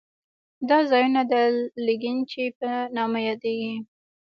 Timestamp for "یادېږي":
3.29-3.75